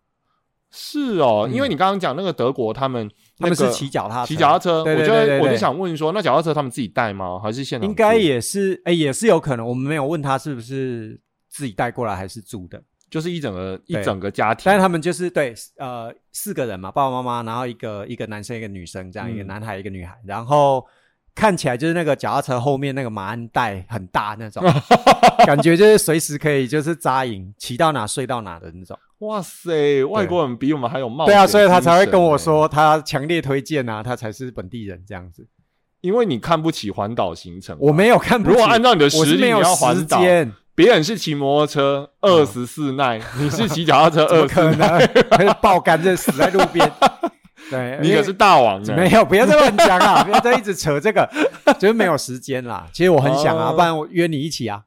[0.74, 3.10] 是哦，因为你刚刚讲那个德国，他们
[3.42, 7.38] 他们是骑脚踏骑脚踏车，我觉得我就想问说，那脚踏车他们自己带吗？
[7.38, 7.88] 还是现场？
[7.88, 9.66] 应该也是，哎，也是有可能。
[9.66, 14.62] 我们没有问他是不是自己带过来还是租的，就是一整个一整个家庭。
[14.66, 20.86] 但是他们就是对，呃，四个人嘛，爸爸妈妈，然后一个一个男生一个女生，这样一个男孩一个女孩，然后。
[21.34, 24.62] 看起来就是那个脚踏车后面那个马鞍带很大那种，
[25.46, 28.94] 感觉就是随时可以就是扎营，骑到哪睡到哪的那种。
[29.22, 35.46] 哇塞，外国人比我们还有冒对啊，所以他才会跟我说他强烈推荐啊，他才是本地人这样子。
[36.00, 38.56] 因为你看不起环岛行程，我没有看不起。
[38.56, 40.20] 如果按照你的实力，你要环岛，
[40.74, 45.06] 别人是骑摩托车二十四耐，你是骑脚踏车 二十四耐，
[45.60, 46.90] 爆肝就死在路边。
[47.70, 50.22] 对，你可是大王，没有，不要再乱讲啊！
[50.26, 51.30] 不要再一直扯这个，
[51.78, 52.88] 就是没有时间啦。
[52.92, 54.82] 其实我很想啊，不然我约你一起啊。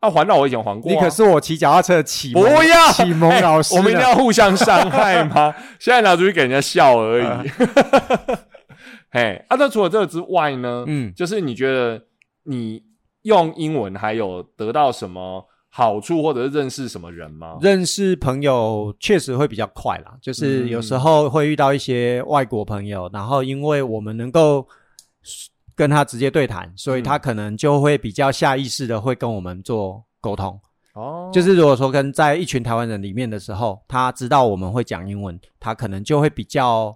[0.00, 5.54] 啊，环岛我以前环过，你可是我骑脚踏车启不要启蒙老师，我们一定要互相伤害吗？
[5.78, 7.50] 现在拿出去给人家笑而已。
[9.12, 10.84] 嘿，啊，那除了这个之外呢？
[10.86, 12.02] 嗯，就是你觉得
[12.44, 12.82] 你
[13.22, 17.58] 用英文还有得到什么好处，或者是认识什么人吗？
[17.60, 24.66] 认识朋友确实会比较快啦，就是有时候会遇到一些外国朋友，然后因为我们能够
[25.80, 30.60] 跟他直接对谈，所以他可能就会比较下意识的会跟我们做沟通。
[30.92, 36.94] 哦，就是如果说跟在一群台湾人里面的时候，他知道我们会讲英文，他可能就会比较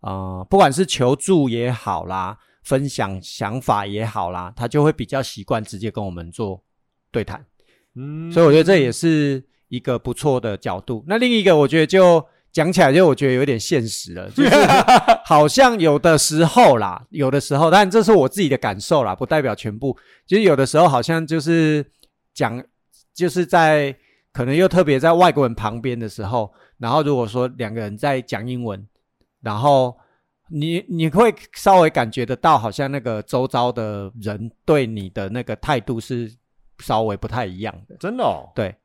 [0.00, 6.62] 呃，不管是求助也好啦，分享想法也好啦，他就会比较习惯直接跟我们做
[7.10, 7.42] 对谈。
[7.94, 11.02] 嗯，所以我觉得这也是一个不错的角度。
[11.06, 12.22] 那另一个，我觉得就
[12.56, 14.50] 讲起来，就我觉得有点现实了，就是
[15.26, 19.94] 好像有的时候啦，有的时候，但这是我自己的感受啦，不代表全部。
[20.26, 21.84] 其实有的时候好像就是
[22.32, 22.64] 讲，
[23.12, 23.94] 就是在
[24.32, 28.82] 可能又特别在外国人旁边的时候，然后如果说两个人在讲英文，
[29.42, 29.94] 然后
[30.48, 36.32] 你你会稍微感觉得到，好像那个周遭的人对你的那个态度是。
[36.80, 38.52] 稍微不太一样的，真的哦。
[38.54, 38.76] 对，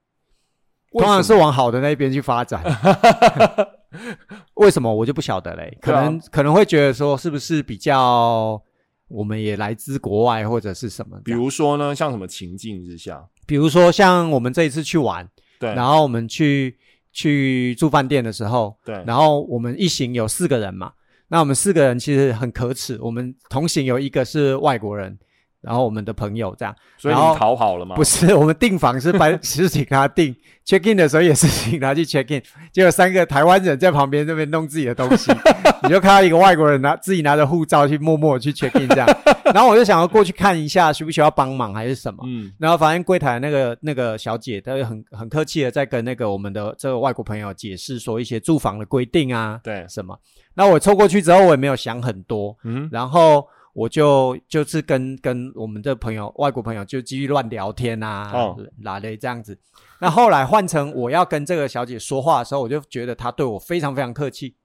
[0.91, 2.61] 通常是往好的那边去发展。
[4.55, 5.77] 为什么我就不晓得嘞？
[5.81, 8.61] 可能可能会觉得说，是不是比较
[9.07, 11.17] 我们也来自国外或者是什么？
[11.23, 13.23] 比如说呢，像什么情境之下？
[13.45, 15.27] 比如说像我们这一次去玩，
[15.59, 16.77] 对，然后我们去
[17.11, 20.93] 去住饭店的时候，对，然后我们一行有四个人嘛，
[21.27, 25.17] 那我们四个人其实很可耻，我们同行有一个是外国人。
[25.61, 27.95] 然后我们的朋友这样，所以你讨好了吗？
[27.95, 35.31] 不是， 我们订房是帮 是请他订，check in 的时候也是请他去 check in，结果三个台湾人在旁边那边弄自己的东西，
[35.83, 39.07] 你就看到一个外国人拿自己拿着护照去默默去 check in 这样，
[39.53, 50.17] 然后我就想要过去看一下需不需要帮忙还是什么，嗯，然后发现柜台那个那个小姐她就很很客气的在跟那个我们的这个外国朋友解释说一些住房的规定啊，对，什么，
[50.55, 53.45] 那我凑过去之后我也没有想很多，嗯，然后。
[53.73, 58.53] 我就就是跟跟我们的朋友外国朋友就继续乱聊天啊，
[58.83, 59.57] 拉嘞这样子。
[59.99, 64.55] 那后来换成我要跟这个小姐说话的时候，我就觉得她对我非常非常客气，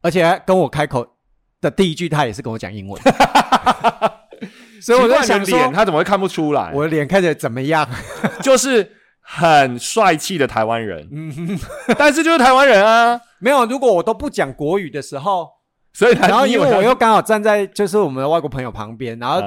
[0.00, 1.06] 而且跟我开口
[1.60, 3.00] 的第一句，她也是跟我讲英文。
[4.80, 6.70] 所以我在想说，他怎么会看不出来？
[6.72, 7.88] 我的脸看起来怎么样？
[8.42, 11.08] 就是很帅气的台湾人，
[11.98, 13.20] 但是就是台湾人啊。
[13.40, 15.55] 没有，如果我都不讲国语的时候。
[15.96, 19.40] 所以，然后因为我又刚好站在就是我们的外国朋友旁边，然后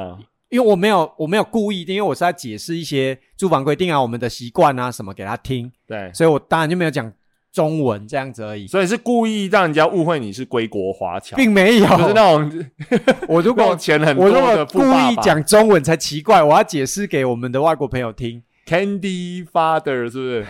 [0.49, 7.11] 因为我没有我没有故意，因为我是在解释一些住房规定啊、我们的习惯啊什么给他听，对，所以我当然就没有讲
[7.53, 8.65] 中文这样子而已。
[8.65, 12.65] 所以是故意让人家误会你是归国华侨，并没有，就是那种
[13.29, 18.41] 我如果 钱很多的故意讲中文才奇怪，我要解释给我们的外国朋友听。
[18.65, 20.45] Candy Father 是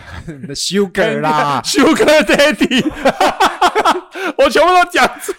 [0.46, 0.54] 不是？
[0.54, 2.84] Sugar 啦，Sugar Daddy，
[4.36, 5.34] 我全部都讲错。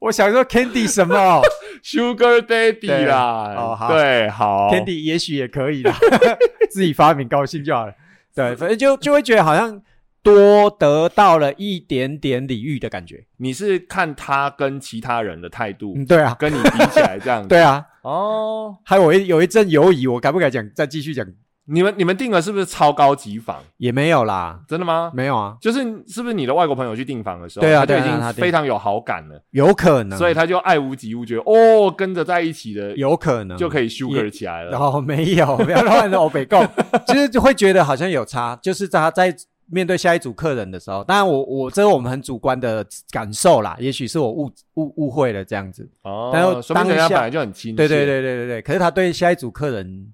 [0.00, 1.42] 我想说 Candy 什么？
[1.82, 5.94] Sugar Daddy 啦，哦好，对，好，Candy 也许也可以啦，
[6.70, 7.94] 自己发明高兴就好了。
[8.34, 9.80] 对，反正就就会觉得好像
[10.22, 13.24] 多得到了一点点礼遇的感觉。
[13.36, 20.68] 你是看他跟其他人的态度，对啊，跟你比起来这样， 对啊，哦，还有一有一阵犹疑，我该不该讲？
[20.74, 21.26] 再继续讲。
[21.68, 23.60] 你们你们订的是不是超高级房？
[23.76, 25.10] 也没有啦，真的吗？
[25.12, 34.70] 没有啊，就是是不是你的外国朋友去订房的时候，对啊，他就已经非常有好感了，有可能，所以他就爱屋及乌，觉得哦，跟着在一起的有可能就可以 sugar 起来了。
[34.70, 36.64] 然后没有，不要乱欧北共，
[37.08, 39.34] 其实就会觉得好像有差，就是在他在
[39.68, 50.12] 面对下一组客人的时候，当然我我这是我们很主观的感受啦，也许是我误误误会了这样子哦，但是当下本来就很亲切，对对对对对对，可是他对下一组客人。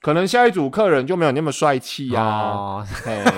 [0.00, 2.84] 可能下一组客人就没有那么帅气呀，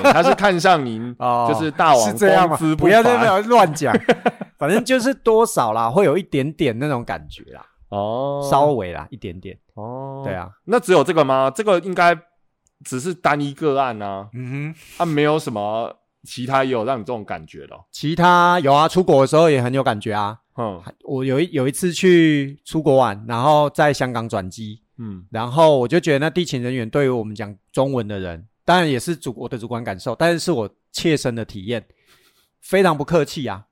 [0.04, 1.14] 他是看上您，
[1.48, 3.94] 就是大王是这样吗，不要在那乱讲，
[4.58, 11.50] 反正就是多少啦，会有一点点那种感觉啦，哦，稍微啦，一点点，哦，对啊，那只有这个吗？
[11.54, 12.16] 这个应该
[12.84, 15.94] 只是单一个案啊，嗯哼，他没有什么
[16.24, 24.82] 其他也有让你这种感觉的，其他有啊，出国的时候也很有感觉啊，嗯，我有一有一次去出国玩，然后在香港转机。
[25.02, 31.82] 嗯，然后我就觉得那地勤人员对于我们讲中文的人，当然也是主我的主观感受，但是是我切身的体验，
[32.60, 33.64] 非常不客气啊。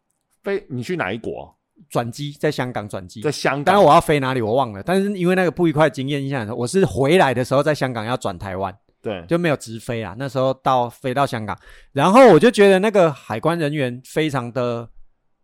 [0.43, 1.55] 飞，你去哪一国？
[1.91, 3.65] 转机在香港转机，在香港。
[3.65, 10.15] 当然我要飞哪里我忘了，但是因为那个不愉快经验印象，我是回来的时候在香港要转台湾，对，就没有直飞啊。
[10.19, 11.59] 那时候到飞到香港，
[11.93, 14.91] 然后我就觉得那个海关人员非常的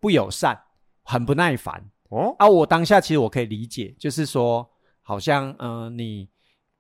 [0.01, 0.59] 不友善，
[1.03, 1.90] 很不耐烦。
[2.11, 4.71] 哦，啊，我当下其实我可以理解，就是说。
[5.07, 6.27] 好像嗯，你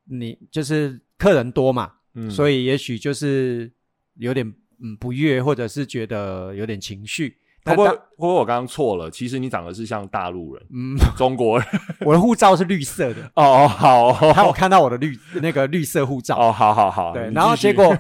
[0.04, 3.70] 你就是客人多嘛，嗯，所以也许就是
[4.14, 4.50] 有点
[4.82, 7.36] 嗯不悦，或者是觉得有点情绪。
[7.64, 9.10] 会不会会不会我刚刚错了？
[9.10, 11.66] 其实你长得是像大陆人，嗯，中国人。
[12.04, 13.30] 我的护照是绿色的。
[13.34, 16.36] 哦，好，他有看到我的绿那个绿色护照。
[16.36, 17.12] 哦，好好好。
[17.12, 17.96] 对，然后结果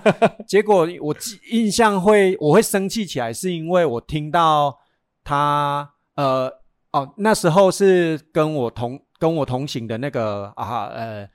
[0.46, 4.76] 结果我记印象会我会生气起来，是因为我听到
[5.22, 6.50] 他呃
[6.92, 11.28] 哦那时候是跟我同跟我同行的那个啊呃。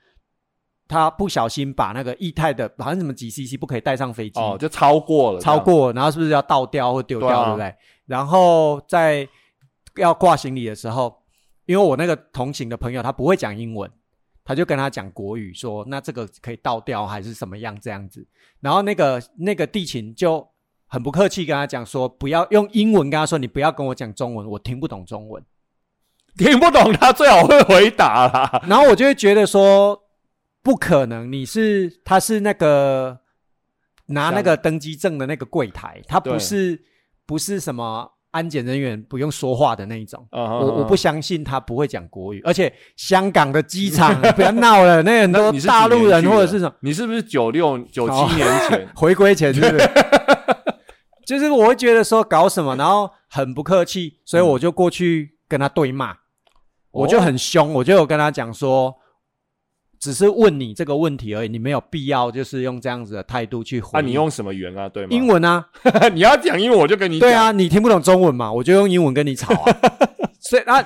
[0.92, 7.72] 他不小心把那个液态的，好像什么几 CC 不可以带上飞机哦，就超过了，超过，然后是不是要倒掉或丢掉，对不对？
[8.10, 9.28] 然后在
[9.96, 11.22] 要挂行李的时候，
[11.66, 13.88] 因为我那个同行的朋友他不会讲英文，
[14.44, 18.26] 他就跟他讲国语，说那这个可以倒掉还是什么样这样子。
[18.60, 20.46] 然后那个那个地勤就
[20.86, 25.42] 很不客气跟他讲说，不要用英文跟他说，你不要跟我讲中文，我听不懂中文，
[26.36, 28.64] 听不懂他最好会回答啦。
[28.68, 30.02] 然后我就会觉得说。
[30.62, 33.18] 不可能，你是他是那个
[34.08, 36.78] 拿那个登机证的那个柜台，他不是
[37.30, 40.26] 不是什么安检人员不用说话的那一种。
[40.32, 49.90] 我我不相信他不会讲国语，而且香港的机场 不要闹了，那很多大陆人或者是什么，你是不是九六九七年前回归前是不是？
[51.24, 56.16] 就是我会觉得说搞什么，然后很不客气，所以我就过去跟他对骂，
[56.90, 58.92] 我就很凶，我就有跟他讲说。
[60.00, 63.90] 只是问你这个问题而已，你没有必要就是用这样子的态度去回。
[63.92, 64.88] 那你用什么语言啊？
[64.88, 65.08] 对吗？
[65.10, 65.68] 英文啊，
[66.14, 67.20] 你要讲英文我就跟你。
[67.20, 69.76] 对啊，你听不懂中文嘛，我就用英文跟你吵啊。
[70.40, 70.82] 所以那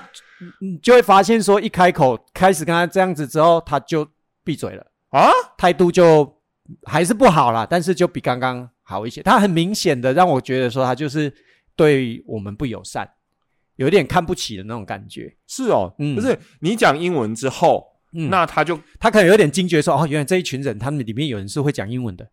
[0.60, 4.04] 你就会发现说，一开口开始跟他这样子之后，他就
[4.42, 6.36] 闭嘴了啊，态度就
[6.82, 9.22] 还是不好啦，但是就比刚刚好一些。
[9.22, 11.32] 他很明显的让我觉得说，他就是
[11.76, 13.08] 对我们不友善，
[13.76, 15.32] 有点看不起的那种感觉。
[15.46, 17.93] 是哦，嗯，不是你讲英文之后。
[18.14, 22.28] 那他就他可能有点惊觉说哦，原来这一群人他们里面有人是会讲英文的，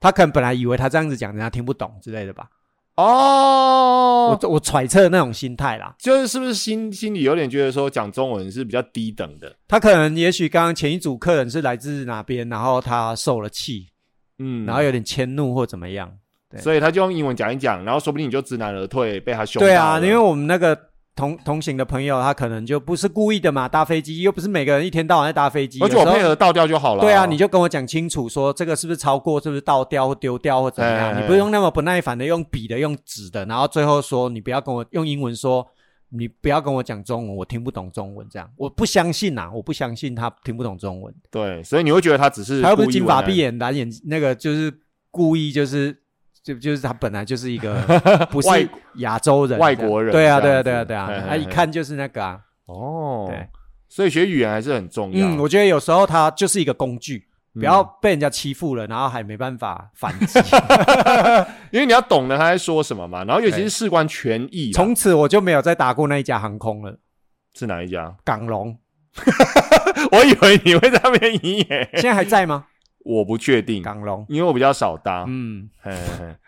[0.00, 2.48] 他可能本来以为他这样子讲人家听不懂之类的吧。
[2.96, 9.54] 哦，我我揣测那种心态啦，就是是不是心心里有点觉得说讲中文是比较低等的。
[9.66, 13.88] 他可能也许刚刚前一组客人是来自哪边，然后他受了气，
[14.38, 16.10] 嗯，然后有点迁怒或怎么样，
[16.50, 19.58] 对所以他就用英文讲一讲，然后说不定你就知难而退，被他凶。
[19.60, 20.91] 对啊，因为我们那个。
[21.14, 27.02] 同同行的朋友，他可能就不是故意的嘛，搭飞机又不是每个人一天到晚在搭飞机，而且我配合倒掉就好了。
[27.02, 31.22] 对啊，你就跟我讲清楚，说这个是不是超过，是不是倒掉或丢掉或怎么样？
[31.22, 35.66] 你不用那么不耐烦的用笔的、用纸的，然后最后说你不要跟我用英文说，
[36.08, 41.14] 你不要跟我讲中文，我听不懂中文，这样我不相信呐，我不相信他听不懂中文。
[41.30, 44.72] 对，所以你会觉得他只是他又不是金发碧眼蓝眼，那个就是
[45.10, 46.01] 故意就是。
[46.42, 47.74] 就就是他本来就是一个
[48.30, 53.48] 不是亚洲人，外国人，对啊，对啊，对啊，对啊，他一看就是那个啊，哦，对，
[53.88, 55.26] 所以学语言还是很重要。
[55.26, 60.38] 嗯，我觉得有时候他就是一个工具，不要被人家欺负了，然后还没办法反击
[61.70, 63.24] 因为你要懂得他在说什么嘛。
[63.24, 66.98] 然后尤其是事关权益，从此我就没有再打过那一家航空了。
[67.54, 68.14] 是哪一家？
[68.24, 68.76] 港龙。
[70.10, 72.64] 我以为你会在那边营业，现在还在吗？
[73.04, 75.24] 我不确定港龙，因为我比较少搭。
[75.26, 75.68] 嗯，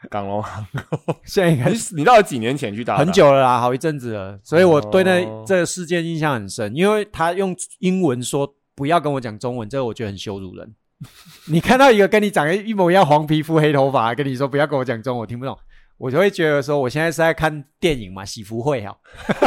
[0.09, 2.97] 港龙航空 现在你你到底几年前去搭？
[2.97, 4.39] 很久了啦，好一阵子了。
[4.43, 10.75] 所以我对那这个事件印象很深，因为他用英文说不要跟我讲中文，这个我觉得很羞辱人。
[11.51, 15.59] 你看到一个跟你长得一模一样、黄皮肤、黑头发，跟你说不要跟我讲中文，我听不懂，
[15.99, 18.97] 我就会觉得说我现在是在看电影嘛，喜福会哈。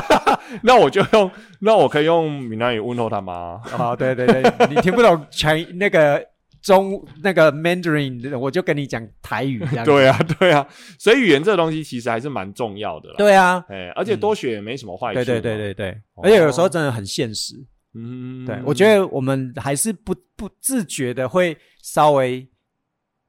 [0.61, 3.61] 那我就用，那我可以用闽南语问候他吗？
[3.77, 6.21] 啊，对对对，你听不懂全那个。
[6.67, 9.85] 中那个 Mandarin，我就跟你讲台语这样。
[9.85, 10.67] 对啊， 对啊，
[10.99, 13.13] 所以语言这个东西其实还是蛮重要的。
[13.17, 15.15] 对啊，哎，而且多学也没什么坏处。
[15.15, 17.55] 对对对对对，而且有时候真的很现实。
[17.93, 22.45] 嗯，对，我觉得我们还是不不自觉的会稍微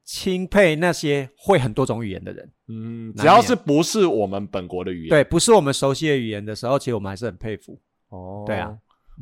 [0.04, 2.50] 钦佩那些会很多种语言的人。
[2.66, 7.80] 嗯，只要是不是我们本国的语言，对，不是我们熟悉的语言的时候，其实我们还是很佩服。
[8.08, 8.76] 哦，对啊。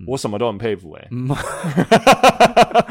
[0.06, 1.08] 我什么都很佩服哎，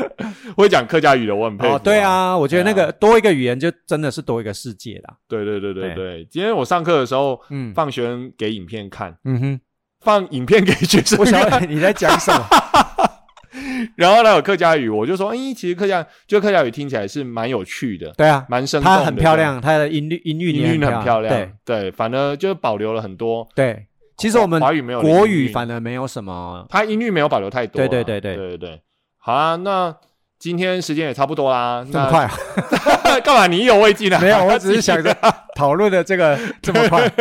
[0.56, 1.80] 会讲客家语的我很佩服。
[1.80, 5.14] 对啊，我觉得那个多一个语言就真的是多一个世界啦。
[5.28, 9.60] 对对对对对，今天我上课的时候，嗯，放学生给影片看，嗯哼，
[10.02, 12.46] 放影片给学生看， 你在讲什么？
[13.96, 21.52] 然后呢，有客家语，我就说，哎，其实客家就客家语听起来是蛮有趣的，对啊，蛮生动，它很漂亮，它的音律音律音律很漂亮，对。
[21.64, 23.86] 对，反而就保留了很多，对。
[24.18, 27.78] 其实我们华语没有国语，反而没有什么，它音律没有保留太多。
[27.78, 28.82] 对对对对对对
[29.18, 29.94] 好啊，那
[30.40, 31.86] 今天时间也差不多啦。
[31.92, 32.30] 这么快？
[33.22, 33.48] 干嘛？
[33.48, 34.20] 你意犹未尽啊？
[34.20, 35.16] 没有，我只是想着
[35.56, 37.12] 讨论的这个 这么快。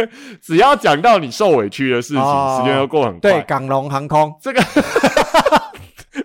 [0.42, 3.30] 只要讲到你受委屈的事情，时间就过很快。
[3.30, 4.62] 对，港龙航空这个，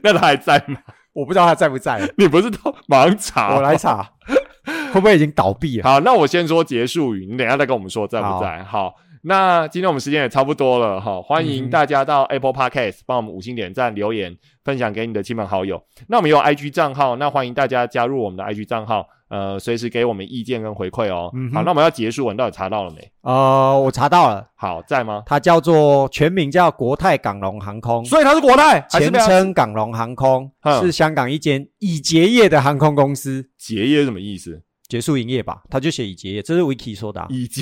[0.04, 0.78] 那他还在吗？
[1.14, 2.00] 我不知道他在不在。
[2.18, 3.56] 你不是都忙查？
[3.56, 4.08] 我来查，
[4.94, 5.90] 会不会已经倒闭了？
[5.90, 8.64] 好，那我先说结束语，你等下再跟我们说在不在。
[8.64, 8.94] 好。
[9.22, 15.82] 那今天我们时间也差不多了哈，欢迎大家到 Apple Podcast 帮我们五星点赞、留言、分享给你的亲朋好友。
[16.08, 21.30] 那我们有 IG 账号，那欢迎大家加入我们的 IG 账号，呃，随时给我们意见跟回馈哦。
[21.54, 23.12] 好，那我们要结束，你到底查到了没？
[23.22, 24.48] 呃，我查到了。
[24.56, 25.24] 好，在吗？
[25.26, 30.50] 它叫做全名叫国泰港龙航空，所以它是国泰，前称港龙航空，
[30.82, 33.50] 是香港一间已结业的航空公司。
[33.58, 34.62] 结业什么意思？
[34.90, 37.24] 结束营业吧，他就写已结业，这是 Vicky 说的。
[37.30, 37.62] 已结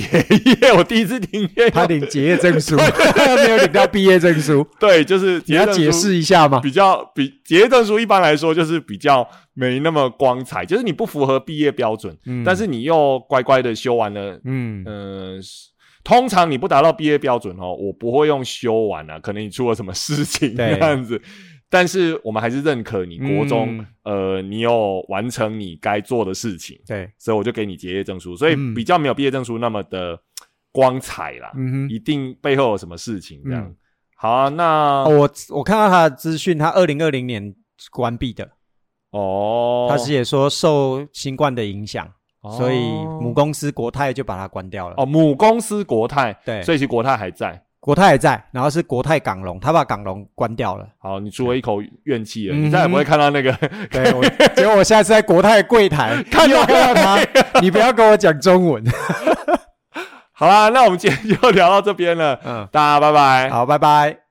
[0.62, 2.74] 业，我第一次听见他领结业证书，
[3.44, 4.66] 没有领到毕业证书。
[4.80, 6.58] 对，就是你要解释一下嘛？
[6.60, 12.16] 比较比结业证书一般来说就是比较没那么光彩，就是你不符合毕业标准，
[12.46, 14.40] 但是你又乖乖的修完了。
[14.44, 15.42] 嗯嗯，
[16.02, 21.20] 通常你不达到毕业标准哦，我不会用修完啊，可能你出了什么事情这样子。
[21.70, 30.18] 但是我们还是认可你国中，呃，你有完成你该做的事情，对，所以我就给你结业证书，所以比较没有毕业证书那么的
[30.72, 33.74] 光彩啦，嗯哼，一定背后有什么事情这样。
[34.16, 37.54] 好啊，那我我看到他的资讯，他二零二零年
[37.90, 38.50] 关闭的，
[39.10, 42.10] 哦，他是也说受新冠的影响，
[42.56, 42.78] 所以
[43.20, 44.94] 母公司国泰就把它关掉了。
[44.96, 47.62] 哦，母公司国泰，对，所以其实国泰还在。
[47.80, 50.86] 国泰也在，然后是国泰港龙，他把港龙关掉了。
[50.98, 53.52] 好，你出了一口怨气了，你再也不会看到那个。
[53.90, 54.12] 对，
[54.54, 58.84] 结果我现在是在国泰柜台 看到看到他，你不要跟我讲中文。
[60.32, 62.38] 好啦，那我们今天就聊到这边了。
[62.44, 63.50] 嗯，大家拜拜。
[63.50, 64.27] 好，拜拜。